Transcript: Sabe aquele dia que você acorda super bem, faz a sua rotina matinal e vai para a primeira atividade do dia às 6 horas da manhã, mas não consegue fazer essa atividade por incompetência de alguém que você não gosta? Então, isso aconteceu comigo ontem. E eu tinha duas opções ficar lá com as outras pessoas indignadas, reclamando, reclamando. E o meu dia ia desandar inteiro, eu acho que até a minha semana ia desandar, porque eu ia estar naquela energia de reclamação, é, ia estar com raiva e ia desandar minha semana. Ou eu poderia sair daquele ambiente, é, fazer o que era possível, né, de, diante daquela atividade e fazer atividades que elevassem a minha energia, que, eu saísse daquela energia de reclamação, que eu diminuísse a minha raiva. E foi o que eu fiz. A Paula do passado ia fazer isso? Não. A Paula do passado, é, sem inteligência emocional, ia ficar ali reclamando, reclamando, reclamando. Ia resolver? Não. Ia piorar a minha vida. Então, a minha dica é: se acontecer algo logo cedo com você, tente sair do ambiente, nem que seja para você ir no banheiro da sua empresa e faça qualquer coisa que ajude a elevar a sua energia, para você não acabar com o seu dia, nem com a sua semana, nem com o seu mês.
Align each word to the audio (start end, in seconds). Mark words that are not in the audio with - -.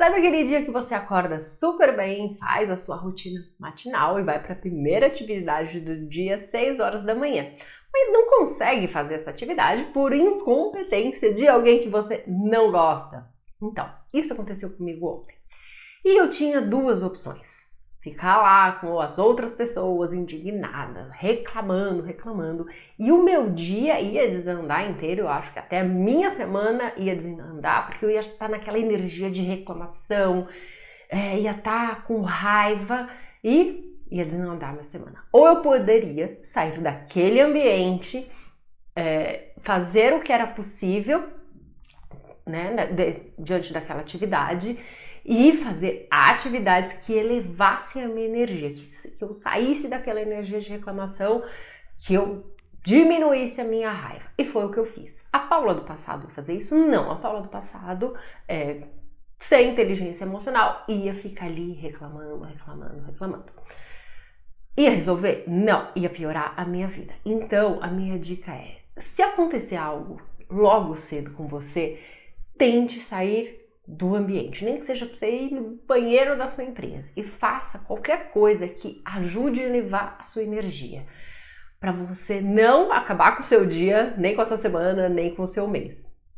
Sabe 0.00 0.16
aquele 0.16 0.46
dia 0.46 0.64
que 0.64 0.70
você 0.70 0.94
acorda 0.94 1.40
super 1.40 1.94
bem, 1.94 2.34
faz 2.38 2.70
a 2.70 2.78
sua 2.78 2.96
rotina 2.96 3.38
matinal 3.58 4.18
e 4.18 4.22
vai 4.22 4.42
para 4.42 4.54
a 4.54 4.58
primeira 4.58 5.08
atividade 5.08 5.78
do 5.78 6.08
dia 6.08 6.36
às 6.36 6.44
6 6.44 6.80
horas 6.80 7.04
da 7.04 7.14
manhã, 7.14 7.52
mas 7.92 8.10
não 8.10 8.30
consegue 8.30 8.88
fazer 8.88 9.16
essa 9.16 9.28
atividade 9.28 9.92
por 9.92 10.14
incompetência 10.14 11.34
de 11.34 11.46
alguém 11.46 11.82
que 11.82 11.90
você 11.90 12.24
não 12.26 12.72
gosta? 12.72 13.28
Então, 13.62 13.92
isso 14.10 14.32
aconteceu 14.32 14.70
comigo 14.70 15.06
ontem. 15.06 15.36
E 16.02 16.18
eu 16.18 16.30
tinha 16.30 16.62
duas 16.62 17.02
opções 17.02 17.69
ficar 18.00 18.38
lá 18.38 18.72
com 18.72 18.98
as 18.98 19.18
outras 19.18 19.54
pessoas 19.54 20.12
indignadas, 20.12 21.08
reclamando, 21.12 22.02
reclamando. 22.02 22.66
E 22.98 23.12
o 23.12 23.22
meu 23.22 23.50
dia 23.50 24.00
ia 24.00 24.28
desandar 24.30 24.90
inteiro, 24.90 25.22
eu 25.22 25.28
acho 25.28 25.52
que 25.52 25.58
até 25.58 25.80
a 25.80 25.84
minha 25.84 26.30
semana 26.30 26.92
ia 26.96 27.14
desandar, 27.14 27.86
porque 27.86 28.04
eu 28.04 28.10
ia 28.10 28.20
estar 28.20 28.48
naquela 28.48 28.78
energia 28.78 29.30
de 29.30 29.42
reclamação, 29.42 30.48
é, 31.10 31.38
ia 31.38 31.52
estar 31.52 32.04
com 32.04 32.22
raiva 32.22 33.08
e 33.44 33.98
ia 34.10 34.24
desandar 34.24 34.72
minha 34.72 34.84
semana. 34.84 35.22
Ou 35.30 35.46
eu 35.46 35.56
poderia 35.56 36.38
sair 36.42 36.80
daquele 36.80 37.40
ambiente, 37.40 38.30
é, 38.96 39.52
fazer 39.62 40.14
o 40.14 40.20
que 40.20 40.32
era 40.32 40.46
possível, 40.46 41.28
né, 42.46 42.86
de, 42.86 43.32
diante 43.38 43.72
daquela 43.72 44.00
atividade 44.00 44.78
e 45.24 45.56
fazer 45.58 46.06
atividades 46.10 46.92
que 47.04 47.12
elevassem 47.12 48.02
a 48.02 48.08
minha 48.08 48.26
energia, 48.26 48.72
que, 48.72 49.22
eu 49.22 49.34
saísse 49.34 49.88
daquela 49.88 50.20
energia 50.20 50.60
de 50.60 50.70
reclamação, 50.70 51.42
que 51.98 52.14
eu 52.14 52.44
diminuísse 52.82 53.60
a 53.60 53.64
minha 53.64 53.90
raiva. 53.90 54.24
E 54.38 54.44
foi 54.44 54.64
o 54.64 54.70
que 54.70 54.78
eu 54.78 54.86
fiz. 54.86 55.28
A 55.32 55.38
Paula 55.38 55.74
do 55.74 55.82
passado 55.82 56.26
ia 56.26 56.34
fazer 56.34 56.54
isso? 56.54 56.74
Não. 56.74 57.10
A 57.10 57.16
Paula 57.16 57.42
do 57.42 57.48
passado, 57.48 58.14
é, 58.48 58.82
sem 59.38 59.72
inteligência 59.72 60.24
emocional, 60.24 60.84
ia 60.88 61.14
ficar 61.14 61.46
ali 61.46 61.72
reclamando, 61.72 62.44
reclamando, 62.44 63.04
reclamando. 63.04 63.44
Ia 64.76 64.90
resolver? 64.90 65.44
Não. 65.46 65.88
Ia 65.94 66.08
piorar 66.08 66.54
a 66.56 66.64
minha 66.64 66.88
vida. 66.88 67.12
Então, 67.24 67.78
a 67.82 67.88
minha 67.88 68.18
dica 68.18 68.52
é: 68.52 68.78
se 68.96 69.22
acontecer 69.22 69.76
algo 69.76 70.20
logo 70.48 70.96
cedo 70.96 71.30
com 71.32 71.46
você, 71.46 72.00
tente 72.56 73.00
sair 73.00 73.59
do 73.90 74.14
ambiente, 74.14 74.64
nem 74.64 74.78
que 74.78 74.86
seja 74.86 75.04
para 75.04 75.16
você 75.16 75.30
ir 75.30 75.50
no 75.52 75.80
banheiro 75.86 76.38
da 76.38 76.48
sua 76.48 76.64
empresa 76.64 77.08
e 77.16 77.22
faça 77.22 77.78
qualquer 77.78 78.30
coisa 78.30 78.68
que 78.68 79.02
ajude 79.04 79.60
a 79.60 79.66
elevar 79.66 80.16
a 80.20 80.24
sua 80.24 80.42
energia, 80.42 81.04
para 81.80 81.92
você 81.92 82.40
não 82.40 82.92
acabar 82.92 83.36
com 83.36 83.42
o 83.42 83.46
seu 83.46 83.66
dia, 83.66 84.14
nem 84.16 84.34
com 84.34 84.42
a 84.42 84.44
sua 84.44 84.58
semana, 84.58 85.08
nem 85.08 85.34
com 85.34 85.42
o 85.42 85.48
seu 85.48 85.66
mês. 85.66 86.08